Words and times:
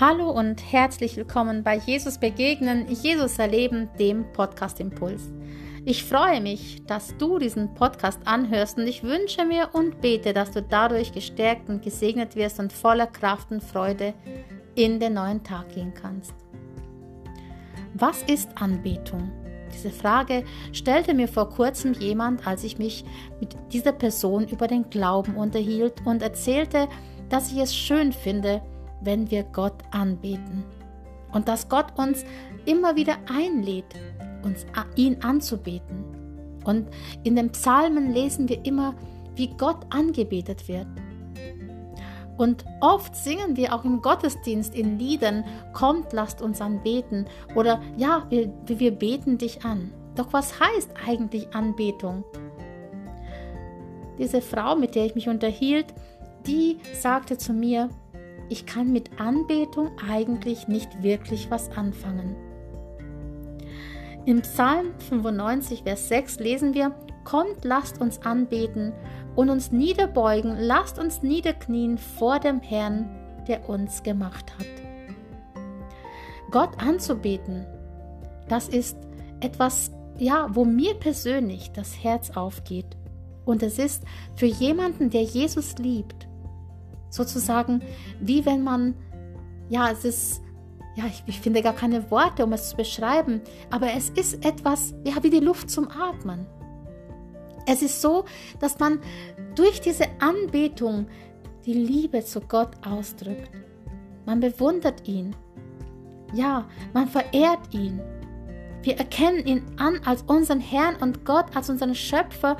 Hallo 0.00 0.30
und 0.30 0.62
herzlich 0.72 1.16
willkommen 1.16 1.64
bei 1.64 1.76
Jesus 1.76 2.18
Begegnen, 2.18 2.86
Jesus 2.88 3.36
Erleben, 3.36 3.88
dem 3.98 4.32
Podcast 4.32 4.78
Impuls. 4.78 5.32
Ich 5.84 6.04
freue 6.04 6.40
mich, 6.40 6.86
dass 6.86 7.16
du 7.16 7.40
diesen 7.40 7.74
Podcast 7.74 8.20
anhörst 8.24 8.78
und 8.78 8.86
ich 8.86 9.02
wünsche 9.02 9.44
mir 9.44 9.70
und 9.72 10.00
bete, 10.00 10.32
dass 10.32 10.52
du 10.52 10.62
dadurch 10.62 11.10
gestärkt 11.10 11.68
und 11.68 11.82
gesegnet 11.82 12.36
wirst 12.36 12.60
und 12.60 12.72
voller 12.72 13.08
Kraft 13.08 13.50
und 13.50 13.60
Freude 13.60 14.14
in 14.76 15.00
den 15.00 15.14
neuen 15.14 15.42
Tag 15.42 15.74
gehen 15.74 15.92
kannst. 15.92 16.32
Was 17.94 18.22
ist 18.22 18.50
Anbetung? 18.54 19.32
Diese 19.74 19.90
Frage 19.90 20.44
stellte 20.72 21.12
mir 21.12 21.26
vor 21.26 21.48
kurzem 21.48 21.92
jemand, 21.94 22.46
als 22.46 22.62
ich 22.62 22.78
mich 22.78 23.04
mit 23.40 23.56
dieser 23.72 23.90
Person 23.92 24.46
über 24.46 24.68
den 24.68 24.90
Glauben 24.90 25.34
unterhielt 25.34 25.94
und 26.04 26.22
erzählte, 26.22 26.86
dass 27.30 27.50
ich 27.50 27.58
es 27.58 27.74
schön 27.74 28.12
finde, 28.12 28.62
wenn 29.00 29.30
wir 29.30 29.44
Gott 29.44 29.74
anbeten. 29.90 30.64
Und 31.32 31.48
dass 31.48 31.68
Gott 31.68 31.98
uns 31.98 32.24
immer 32.64 32.96
wieder 32.96 33.16
einlädt, 33.28 33.94
uns 34.42 34.66
ihn 34.96 35.22
anzubeten. 35.22 36.04
Und 36.64 36.88
in 37.24 37.36
den 37.36 37.50
Psalmen 37.50 38.12
lesen 38.12 38.48
wir 38.48 38.64
immer, 38.64 38.94
wie 39.34 39.48
Gott 39.56 39.86
angebetet 39.90 40.68
wird. 40.68 40.86
Und 42.36 42.64
oft 42.80 43.16
singen 43.16 43.56
wir 43.56 43.74
auch 43.74 43.84
im 43.84 44.00
Gottesdienst 44.00 44.74
in 44.74 44.98
Liedern, 44.98 45.44
kommt, 45.72 46.12
lasst 46.12 46.40
uns 46.40 46.60
anbeten 46.60 47.26
oder 47.56 47.82
ja, 47.96 48.26
wir, 48.30 48.52
wir 48.66 48.92
beten 48.92 49.38
dich 49.38 49.64
an. 49.64 49.92
Doch 50.14 50.32
was 50.32 50.58
heißt 50.60 50.90
eigentlich 51.04 51.52
Anbetung? 51.54 52.24
Diese 54.18 54.40
Frau, 54.40 54.76
mit 54.76 54.94
der 54.94 55.06
ich 55.06 55.14
mich 55.16 55.28
unterhielt, 55.28 55.86
die 56.46 56.78
sagte 56.94 57.38
zu 57.38 57.52
mir, 57.52 57.90
ich 58.48 58.66
kann 58.66 58.92
mit 58.92 59.20
Anbetung 59.20 59.90
eigentlich 60.08 60.68
nicht 60.68 61.02
wirklich 61.02 61.50
was 61.50 61.70
anfangen. 61.70 62.36
Im 64.24 64.42
Psalm 64.42 64.88
95, 65.08 65.82
Vers 65.84 66.08
6 66.08 66.38
lesen 66.40 66.74
wir, 66.74 66.94
Kommt, 67.24 67.64
lasst 67.64 68.00
uns 68.00 68.22
anbeten 68.22 68.92
und 69.36 69.50
uns 69.50 69.70
niederbeugen, 69.70 70.56
lasst 70.58 70.98
uns 70.98 71.22
niederknien 71.22 71.98
vor 71.98 72.38
dem 72.40 72.60
Herrn, 72.60 73.08
der 73.46 73.68
uns 73.68 74.02
gemacht 74.02 74.52
hat. 74.58 74.66
Gott 76.50 76.70
anzubeten, 76.78 77.66
das 78.48 78.68
ist 78.68 78.96
etwas, 79.40 79.90
ja, 80.18 80.48
wo 80.50 80.64
mir 80.64 80.94
persönlich 80.94 81.70
das 81.72 82.02
Herz 82.02 82.30
aufgeht. 82.30 82.96
Und 83.44 83.62
es 83.62 83.78
ist 83.78 84.04
für 84.34 84.46
jemanden, 84.46 85.10
der 85.10 85.22
Jesus 85.22 85.76
liebt, 85.78 86.27
sozusagen 87.10 87.82
wie 88.20 88.44
wenn 88.46 88.62
man, 88.62 88.94
ja, 89.68 89.90
es 89.90 90.04
ist, 90.04 90.42
ja, 90.96 91.04
ich, 91.06 91.22
ich, 91.26 91.40
finde 91.40 91.62
gar 91.62 91.74
keine 91.74 92.10
Worte, 92.10 92.44
um 92.44 92.52
es 92.52 92.70
zu 92.70 92.76
beschreiben, 92.76 93.40
aber 93.70 93.92
es 93.92 94.10
ist 94.10 94.44
etwas, 94.44 94.94
ja, 95.04 95.22
wie 95.22 95.30
die 95.30 95.40
Luft 95.40 95.70
zum 95.70 95.88
Atmen. 95.88 96.46
Es 97.66 97.82
ist 97.82 98.00
so, 98.00 98.24
dass 98.60 98.78
man 98.78 98.98
durch 99.54 99.80
diese 99.80 100.06
Anbetung 100.20 101.06
die 101.66 101.74
Liebe 101.74 102.24
zu 102.24 102.40
Gott 102.40 102.70
ausdrückt. 102.86 103.50
Man 104.24 104.40
bewundert 104.40 105.06
ihn. 105.06 105.36
Ja, 106.32 106.66
man 106.94 107.08
verehrt 107.08 107.72
ihn. 107.72 108.00
Wir 108.82 108.96
erkennen 108.96 109.46
ihn 109.46 109.66
an 109.76 110.00
als 110.04 110.22
unseren 110.22 110.60
Herrn 110.60 110.96
und 110.96 111.24
Gott 111.24 111.54
als 111.54 111.68
unseren 111.68 111.94
Schöpfer 111.94 112.56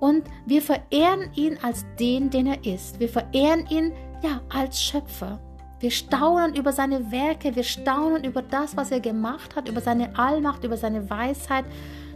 und 0.00 0.24
wir 0.46 0.62
verehren 0.62 1.30
ihn 1.34 1.58
als 1.62 1.84
den, 1.98 2.30
den 2.30 2.46
er 2.46 2.64
ist. 2.64 2.98
Wir 2.98 3.08
verehren 3.08 3.66
ihn 3.68 3.92
ja 4.22 4.40
als 4.48 4.82
Schöpfer. 4.82 5.38
Wir 5.78 5.90
staunen 5.90 6.54
über 6.54 6.72
seine 6.72 7.10
Werke, 7.10 7.54
wir 7.54 7.62
staunen 7.62 8.24
über 8.24 8.42
das, 8.42 8.76
was 8.76 8.90
er 8.90 9.00
gemacht 9.00 9.56
hat, 9.56 9.68
über 9.68 9.80
seine 9.80 10.18
Allmacht, 10.18 10.64
über 10.64 10.76
seine 10.76 11.08
Weisheit. 11.08 11.64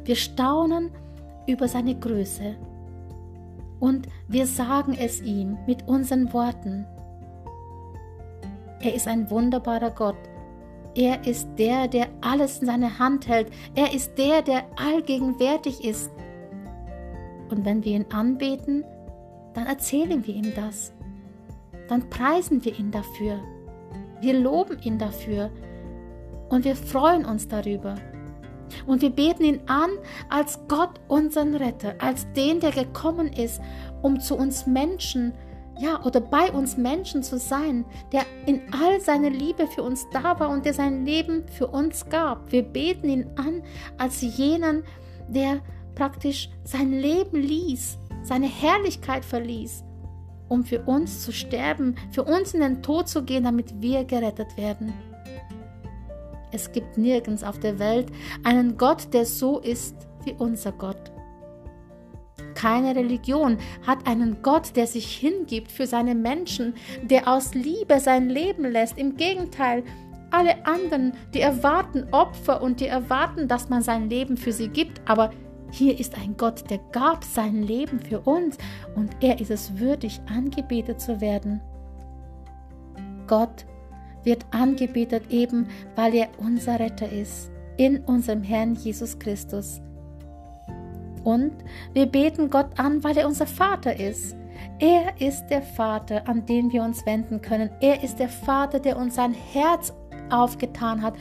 Wir 0.05 0.17
staunen 0.17 0.91
über 1.47 1.69
seine 1.69 1.99
Größe. 1.99 2.57
Und 3.81 4.09
wir 4.29 4.47
sagen 4.47 4.97
es 4.99 5.21
ihm 5.23 5.59
mit 5.67 5.87
unseren 5.87 6.33
Worten. 6.33 6.87
Er 8.81 8.95
ist 8.95 9.09
ein 9.09 9.31
wunderbarer 9.31 9.91
Gott. 9.91 10.17
Er 10.95 11.27
ist 11.27 11.49
der, 11.59 11.89
der 11.89 12.09
alles 12.21 12.59
in 12.59 12.67
seine 12.67 12.99
Hand 12.99 13.29
hält. 13.29 13.51
Er 13.75 13.93
ist 13.93 14.17
der, 14.17 14.43
der 14.43 14.65
allgegenwärtig 14.77 15.85
ist. 15.85 16.11
Und 17.55 17.65
wenn 17.65 17.85
wir 17.85 17.93
ihn 17.93 18.07
anbeten, 18.13 18.85
dann 19.55 19.67
erzählen 19.67 20.27
wir 20.27 20.35
ihm 20.35 20.53
das. 20.57 20.93
Dann 21.89 22.11
preisen 22.11 22.65
wir 22.65 22.77
ihn 22.77 22.91
dafür. 22.91 23.39
Wir 24.21 24.35
loben 24.41 24.81
ihn 24.83 24.99
dafür. 24.99 25.51
Und 26.49 26.65
wir 26.65 26.75
freuen 26.75 27.25
uns 27.25 27.47
darüber. 27.47 27.95
Und 28.89 29.03
wir 29.03 29.11
beten 29.11 29.45
ihn 29.45 29.61
an 29.67 29.91
als 30.31 30.59
Gott, 30.67 31.01
unseren 31.07 31.55
Retter, 31.55 31.95
als 32.01 32.27
den, 32.33 32.59
der 32.59 32.73
gekommen 32.73 33.33
ist, 33.33 33.61
um 34.03 34.19
zu 34.19 34.37
uns 34.37 34.67
Menschen, 34.67 35.33
ja, 35.79 36.03
oder 36.05 36.21
bei 36.21 36.51
uns 36.51 36.77
Menschen 36.77 37.23
zu 37.23 37.39
sein, 37.39 37.85
der 38.13 38.23
in 38.47 38.63
all 38.73 39.01
seiner 39.01 39.31
Liebe 39.31 39.69
für 39.69 39.85
uns 39.85 40.09
da 40.11 40.41
war 40.41 40.49
und 40.51 40.65
der 40.65 40.75
sein 40.75 41.07
Leben 41.07 41.47
für 41.47 41.69
uns 41.69 42.09
gab. 42.09 42.51
Wir 42.51 42.63
beten 42.63 43.09
ihn 43.09 43.31
an 43.37 43.63
als 43.97 44.23
jenen, 44.23 44.83
der 45.29 45.61
praktisch 45.95 46.51
sein 46.65 46.93
Leben 46.93 47.41
ließ, 47.41 47.99
seine 48.23 48.47
Herrlichkeit 48.47 49.25
verließ, 49.25 49.85
um 50.49 50.65
für 50.65 50.83
uns 50.83 51.23
zu 51.23 51.33
sterben, 51.33 51.97
für 52.11 52.25
uns 52.25 52.55
in 52.55 52.61
den 52.61 52.83
Tod 52.83 53.09
zu 53.09 53.25
gehen, 53.25 53.45
damit 53.45 53.81
wir 53.81 54.05
gerettet 54.05 54.57
werden. 54.57 54.93
Es 56.53 56.71
gibt 56.71 56.97
nirgends 56.97 57.43
auf 57.43 57.59
der 57.59 57.79
Welt 57.79 58.07
einen 58.45 58.77
Gott, 58.77 59.13
der 59.13 59.27
so 59.27 59.59
ist 59.59 59.97
wie 60.25 60.35
unser 60.39 60.73
Gott. 60.73 61.13
Keine 62.55 62.95
Religion 62.95 63.59
hat 63.87 64.07
einen 64.07 64.41
Gott, 64.41 64.77
der 64.77 64.87
sich 64.87 65.17
hingibt 65.17 65.73
für 65.73 65.87
seine 65.87 66.15
Menschen, 66.15 66.75
der 67.03 67.29
aus 67.29 67.55
Liebe 67.55 67.99
sein 68.01 68.29
Leben 68.29 68.65
lässt. 68.65 68.97
Im 68.97 69.17
Gegenteil, 69.17 69.83
alle 70.31 70.65
anderen, 70.65 71.13
die 71.35 71.41
erwarten 71.41 72.07
Opfer 72.13 72.63
und 72.63 72.81
die 72.81 72.87
erwarten, 72.87 73.49
dass 73.49 73.69
man 73.69 73.83
sein 73.83 74.09
Leben 74.09 74.37
für 74.37 74.53
sie 74.53 74.69
gibt, 74.69 75.01
aber 75.05 75.31
hier 75.75 75.99
ist 75.99 76.17
ein 76.17 76.37
Gott, 76.37 76.71
der 76.71 76.79
gab 76.93 77.25
sein 77.25 77.63
Leben 77.63 77.99
für 77.99 78.21
uns 78.21 78.57
und 78.95 79.11
er 79.21 79.41
ist 79.41 79.51
es 79.51 79.77
würdig, 79.79 80.21
angebetet 80.27 81.01
zu 81.01 81.21
werden. 81.21 81.61
Gott 83.27 83.67
wird 84.23 84.47
angebetet 84.53 85.25
eben, 85.31 85.67
weil 85.97 86.15
er 86.15 86.29
unser 86.39 86.79
Retter 86.79 87.11
ist, 87.11 87.51
in 87.77 87.99
unserem 88.05 88.43
Herrn 88.43 88.75
Jesus 88.75 89.19
Christus. 89.19 89.81
Und 91.25 91.53
wir 91.93 92.07
beten 92.07 92.51
Gott 92.51 92.79
an, 92.79 93.03
weil 93.03 93.17
er 93.17 93.27
unser 93.27 93.47
Vater 93.47 93.99
ist. 93.99 94.37
Er 94.79 95.21
ist 95.21 95.47
der 95.49 95.63
Vater, 95.63 96.29
an 96.29 96.47
den 96.47 96.73
wir 96.73 96.83
uns 96.83 97.05
wenden 97.07 97.41
können. 97.41 97.71
Er 97.81 98.03
ist 98.03 98.19
der 98.19 98.29
Vater, 98.29 98.79
der 98.79 98.97
uns 98.97 99.17
sein 99.17 99.35
Herz 99.35 99.93
aufgetan 100.31 101.03
hat 101.03 101.15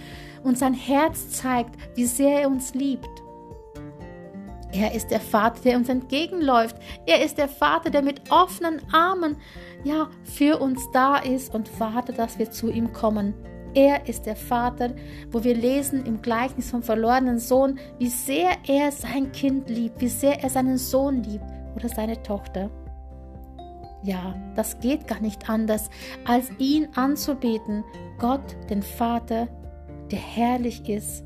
und 0.44 0.58
sein 0.58 0.74
Herz 0.74 1.30
zeigt, 1.30 1.76
wie 1.96 2.06
sehr 2.06 2.42
er 2.42 2.50
uns 2.50 2.74
liebt. 2.76 3.23
Er 4.74 4.94
ist 4.94 5.12
der 5.12 5.20
Vater, 5.20 5.62
der 5.64 5.78
uns 5.78 5.88
entgegenläuft. 5.88 6.76
Er 7.06 7.24
ist 7.24 7.38
der 7.38 7.48
Vater, 7.48 7.92
der 7.92 8.02
mit 8.02 8.32
offenen 8.32 8.82
Armen 8.92 9.38
ja 9.84 10.10
für 10.24 10.60
uns 10.60 10.82
da 10.92 11.18
ist 11.18 11.54
und 11.54 11.80
wartet, 11.80 12.18
dass 12.18 12.40
wir 12.40 12.50
zu 12.50 12.72
ihm 12.72 12.92
kommen. 12.92 13.36
Er 13.76 14.08
ist 14.08 14.26
der 14.26 14.36
Vater, 14.36 14.96
wo 15.32 15.44
wir 15.44 15.56
lesen 15.56 16.06
im 16.06 16.22
Gleichnis 16.22 16.72
vom 16.72 16.84
verlorenen 16.84 17.40
Sohn, 17.40 17.80
wie 18.00 18.08
sehr 18.08 18.52
er 18.68 18.92
sein 18.92 19.32
Kind 19.32 19.70
liebt, 19.70 20.02
wie 20.02 20.08
sehr 20.08 20.44
er 20.44 20.50
seinen 20.50 20.78
Sohn 20.78 21.24
liebt 21.24 21.46
oder 21.76 21.90
seine 21.90 22.22
Tochter. 22.24 22.70
Ja, 24.04 24.36
das 24.56 24.80
geht 24.80 25.08
gar 25.08 25.22
nicht 25.22 25.50
anders, 25.50 25.90
als 26.26 26.52
ihn 26.58 26.90
anzubeten, 26.96 27.84
Gott, 28.20 28.56
den 28.70 28.84
Vater, 28.84 29.48
der 30.12 30.20
herrlich 30.20 30.88
ist, 30.90 31.24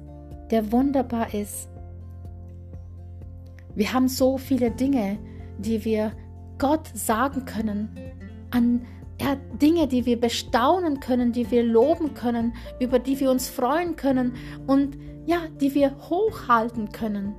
der 0.51 0.71
wunderbar 0.71 1.33
ist, 1.33 1.69
wir 3.77 3.93
haben 3.93 4.07
so 4.07 4.39
viele 4.39 4.71
Dinge, 4.71 5.19
die 5.59 5.85
wir 5.85 6.11
Gott 6.57 6.89
sagen 6.95 7.45
können, 7.45 7.89
an 8.49 8.81
ja, 9.21 9.35
Dinge, 9.61 9.87
die 9.87 10.05
wir 10.05 10.19
bestaunen 10.19 10.99
können, 10.99 11.31
die 11.31 11.49
wir 11.51 11.63
loben 11.63 12.15
können, 12.15 12.53
über 12.79 12.97
die 12.97 13.19
wir 13.19 13.29
uns 13.29 13.49
freuen 13.49 13.95
können 13.95 14.33
und 14.65 14.97
ja, 15.27 15.41
die 15.61 15.75
wir 15.75 15.95
hochhalten 16.09 16.91
können. 16.91 17.35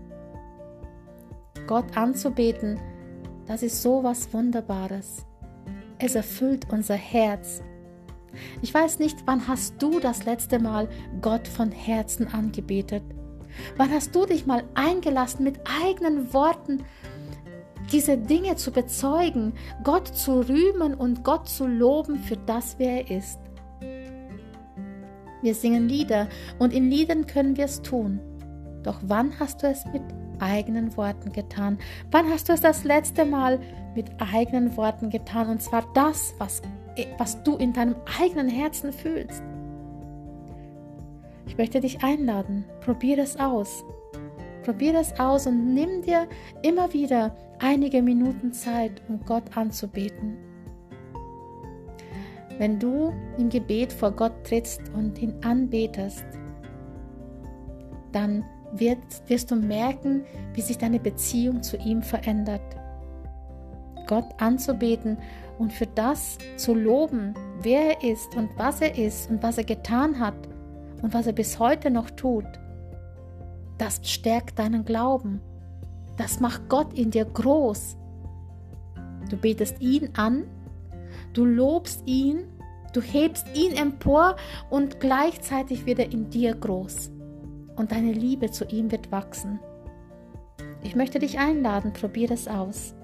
Gott 1.67 1.96
anzubeten, 1.96 2.79
das 3.46 3.64
ist 3.64 3.82
so 3.82 4.05
was 4.05 4.32
Wunderbares. 4.32 5.26
Es 5.99 6.14
erfüllt 6.14 6.67
unser 6.70 6.94
Herz. 6.94 7.62
Ich 8.62 8.73
weiß 8.73 9.00
nicht, 9.00 9.19
wann 9.26 9.49
hast 9.49 9.82
du 9.82 9.99
das 9.99 10.25
letzte 10.25 10.61
Mal 10.61 10.88
Gott 11.20 11.49
von 11.49 11.73
Herzen 11.73 12.29
angebetet? 12.29 13.02
Wann 13.77 13.91
hast 13.91 14.15
du 14.15 14.27
dich 14.27 14.47
mal 14.47 14.65
eingelassen, 14.75 15.45
mit 15.45 15.61
eigenen 15.83 16.33
Worten 16.33 16.85
diese 17.93 18.19
Dinge 18.19 18.56
zu 18.56 18.71
bezeugen, 18.71 19.55
Gott 19.83 20.09
zu 20.09 20.41
rühmen 20.41 20.95
und 20.95 21.25
Gott 21.25 21.49
zu 21.49 21.67
loben 21.67 22.19
für 22.19 22.37
das, 22.37 22.77
wer 22.79 23.09
er 23.09 23.17
ist? 23.17 23.39
Wir 25.43 25.55
singen 25.55 25.89
Lieder 25.89 26.29
und 26.59 26.73
in 26.73 26.91
Liedern 26.91 27.27
können 27.27 27.56
wir 27.56 27.67
es 27.67 27.83
tun. 27.83 28.21
Doch 28.83 29.00
wann 29.03 29.39
hast 29.39 29.62
du 29.62 29.69
es 29.69 29.85
mit 29.93 30.03
eigenen 30.41 30.97
Worten 30.97 31.33
getan? 31.33 31.79
Wann 32.11 32.29
hast 32.29 32.49
du 32.49 32.53
es 32.53 32.61
das 32.61 32.85
letzte 32.85 33.25
Mal 33.25 33.61
mit 33.94 34.06
eigenen 34.19 34.77
Worten 34.77 35.11
getan? 35.11 35.49
Und 35.49 35.62
zwar 35.62 35.85
das, 35.94 36.35
was, 36.39 36.62
was 37.19 37.43
du 37.43 37.56
in 37.56 37.73
deinem 37.73 37.97
eigenen 38.21 38.49
Herzen 38.49 38.93
fühlst. 38.93 39.43
Ich 41.49 41.56
möchte 41.56 41.81
dich 41.81 42.05
einladen, 42.05 42.67
probier 42.83 43.19
es 43.19 43.37
aus. 43.39 43.83
Probier 44.65 44.95
es 44.95 45.19
aus 45.19 45.47
und 45.47 45.73
nimm 45.73 46.03
dir 46.03 46.29
immer 46.62 46.93
wieder 46.93 47.35
einige 47.59 48.03
Minuten 48.03 48.53
Zeit, 48.53 49.03
um 49.09 49.25
Gott 49.25 49.56
anzubeten. 49.56 50.37
Wenn 52.59 52.79
du 52.79 53.15
im 53.39 53.49
Gebet 53.49 53.93
vor 53.93 54.11
Gott 54.11 54.45
trittst 54.45 54.83
und 54.95 55.19
ihn 55.21 55.35
anbetest, 55.43 56.25
dann 58.12 58.44
wirst, 58.73 59.29
wirst 59.29 59.51
du 59.51 59.56
merken, 59.56 60.25
wie 60.53 60.61
sich 60.61 60.77
deine 60.77 61.01
Beziehung 61.01 61.62
zu 61.62 61.79
ihm 61.79 62.03
verändert. 62.03 62.77
Gott 64.06 64.27
anzubeten 64.39 65.17
und 65.59 65.73
für 65.73 65.87
das 65.87 66.37
zu 66.56 66.75
loben, 66.75 67.35
wer 67.62 68.03
er 68.03 68.11
ist 68.11 68.37
und 68.37 68.51
was 68.59 68.83
er 68.83 68.99
ist 68.99 69.31
und 69.31 69.43
was 69.43 69.56
er 69.56 69.65
getan 69.65 70.19
hat 70.19 70.48
und 71.03 71.15
was 71.15 71.27
er 71.27 71.33
bis 71.33 71.59
heute 71.59 71.91
noch 71.91 72.11
tut, 72.11 72.47
das 73.79 74.00
stärkt 74.03 74.59
deinen 74.59 74.85
Glauben. 74.85 75.41
Das 76.17 76.41
macht 76.41 76.69
Gott 76.69 76.93
in 76.95 77.11
dir 77.11 77.25
groß. 77.25 77.97
Du 79.31 79.37
betest 79.37 79.81
ihn 79.81 80.11
an, 80.17 80.45
du 81.33 81.45
lobst 81.45 82.03
ihn, 82.06 82.45
du 82.93 83.00
hebst 83.00 83.47
ihn 83.55 83.73
empor 83.77 84.37
und 84.71 85.00
gleichzeitig 85.00 85.87
wird 85.87 86.00
er 86.00 86.12
in 86.12 86.31
dir 86.31 86.55
groß 86.55 87.11
und 87.77 87.93
deine 87.93 88.12
Liebe 88.12 88.51
zu 88.51 88.65
ihm 88.65 88.91
wird 88.91 89.12
wachsen. 89.12 89.61
Ich 90.83 90.97
möchte 90.97 91.19
dich 91.19 91.39
einladen, 91.39 91.93
probier 91.93 92.31
es 92.31 92.49
aus. 92.49 92.94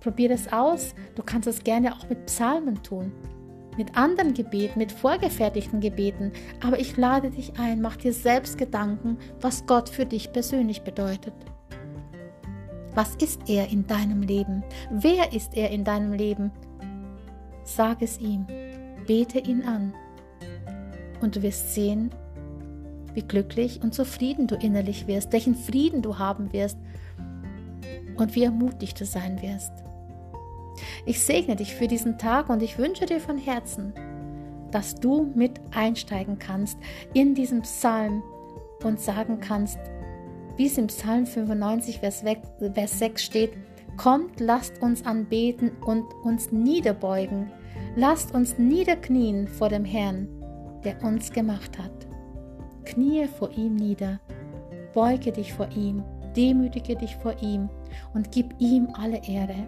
Probier 0.00 0.30
es 0.30 0.52
aus, 0.52 0.94
du 1.14 1.22
kannst 1.22 1.48
es 1.48 1.64
gerne 1.64 1.94
auch 1.94 2.08
mit 2.08 2.26
Psalmen 2.26 2.82
tun, 2.82 3.12
mit 3.76 3.96
anderen 3.96 4.34
Gebeten, 4.34 4.78
mit 4.78 4.92
vorgefertigten 4.92 5.80
Gebeten, 5.80 6.32
aber 6.64 6.78
ich 6.78 6.96
lade 6.96 7.30
dich 7.30 7.58
ein, 7.58 7.80
mach 7.80 7.96
dir 7.96 8.12
selbst 8.12 8.58
Gedanken, 8.58 9.18
was 9.40 9.66
Gott 9.66 9.88
für 9.88 10.06
dich 10.06 10.32
persönlich 10.32 10.82
bedeutet. 10.82 11.34
Was 12.94 13.14
ist 13.16 13.48
er 13.48 13.68
in 13.70 13.86
deinem 13.86 14.22
Leben? 14.22 14.62
Wer 14.90 15.32
ist 15.32 15.56
er 15.56 15.70
in 15.70 15.84
deinem 15.84 16.12
Leben? 16.12 16.50
Sag 17.64 18.02
es 18.02 18.18
ihm, 18.18 18.46
bete 19.06 19.38
ihn 19.38 19.62
an 19.62 19.94
und 21.22 21.36
du 21.36 21.42
wirst 21.42 21.74
sehen, 21.74 22.10
wie 23.14 23.22
glücklich 23.22 23.82
und 23.82 23.94
zufrieden 23.94 24.46
du 24.46 24.56
innerlich 24.56 25.06
wirst, 25.06 25.32
welchen 25.32 25.54
Frieden 25.54 26.02
du 26.02 26.18
haben 26.18 26.52
wirst 26.52 26.78
und 28.16 28.34
wie 28.34 28.44
ermutigt 28.44 29.00
du 29.00 29.06
sein 29.06 29.40
wirst. 29.40 29.81
Ich 31.06 31.20
segne 31.20 31.56
dich 31.56 31.74
für 31.74 31.88
diesen 31.88 32.18
Tag 32.18 32.48
und 32.48 32.62
ich 32.62 32.78
wünsche 32.78 33.06
dir 33.06 33.20
von 33.20 33.38
Herzen, 33.38 33.92
dass 34.70 34.94
du 34.94 35.30
mit 35.34 35.60
einsteigen 35.74 36.38
kannst 36.38 36.78
in 37.14 37.34
diesen 37.34 37.62
Psalm 37.62 38.22
und 38.82 39.00
sagen 39.00 39.40
kannst, 39.40 39.78
wie 40.56 40.66
es 40.66 40.78
im 40.78 40.88
Psalm 40.88 41.26
95, 41.26 41.98
Vers 41.98 42.24
6 42.98 43.22
steht, 43.22 43.52
Kommt, 43.96 44.40
lasst 44.40 44.80
uns 44.80 45.04
anbeten 45.04 45.72
und 45.84 46.04
uns 46.24 46.50
niederbeugen. 46.50 47.52
Lasst 47.94 48.34
uns 48.34 48.58
niederknien 48.58 49.46
vor 49.46 49.68
dem 49.68 49.84
Herrn, 49.84 50.28
der 50.82 51.02
uns 51.04 51.30
gemacht 51.30 51.78
hat. 51.78 51.92
Knie 52.84 53.26
vor 53.26 53.50
ihm 53.50 53.76
nieder, 53.76 54.18
beuge 54.94 55.30
dich 55.30 55.52
vor 55.52 55.68
ihm, 55.76 56.02
demütige 56.34 56.96
dich 56.96 57.16
vor 57.16 57.34
ihm 57.42 57.68
und 58.14 58.32
gib 58.32 58.54
ihm 58.58 58.88
alle 58.94 59.20
Ehre. 59.28 59.66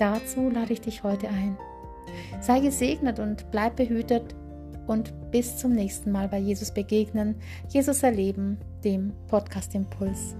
Dazu 0.00 0.48
lade 0.48 0.72
ich 0.72 0.80
dich 0.80 1.02
heute 1.02 1.28
ein. 1.28 1.58
Sei 2.40 2.60
gesegnet 2.60 3.18
und 3.18 3.50
bleib 3.50 3.76
behütet 3.76 4.34
und 4.86 5.12
bis 5.30 5.58
zum 5.58 5.74
nächsten 5.74 6.10
Mal 6.10 6.26
bei 6.26 6.38
Jesus 6.38 6.72
begegnen, 6.72 7.36
Jesus 7.68 8.02
erleben, 8.02 8.56
dem 8.82 9.12
Podcast 9.28 9.74
Impuls. 9.74 10.34